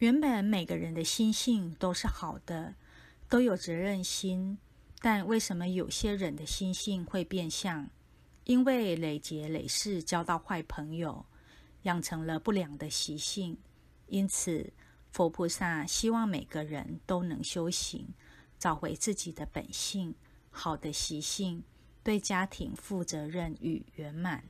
[0.00, 2.74] 原本每个人的心性都是好的，
[3.28, 4.56] 都有责任心。
[5.02, 7.86] 但为什么有些人的心性会变相？
[8.44, 11.26] 因为累劫累世，交到坏朋友，
[11.82, 13.58] 养成了不良的习性。
[14.06, 14.72] 因此，
[15.12, 18.08] 佛菩萨希望每个人都能修行，
[18.58, 20.14] 找回自己的本性。
[20.48, 21.62] 好的习性
[22.02, 24.44] 对家庭负责任与圆满。